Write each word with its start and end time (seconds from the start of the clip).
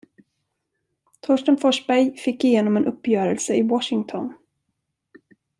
Torsten 1.19 1.57
Forsberg 1.59 2.17
fick 2.17 2.43
igenom 2.43 2.77
en 2.77 2.85
uppgörelse 2.87 3.55
i 3.55 3.61
Washington. 3.61 4.33